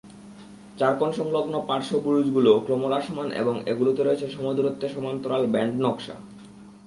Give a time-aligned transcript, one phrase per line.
[0.79, 6.15] চারকোণ-সংলগ্ন পার্শ্ব বুরুজগুলো ক্রমহ্রাসমান এবং এগুলোতে রয়েছে সমদূরত্বে সমান্তরাল ব্যান্ড নকশা।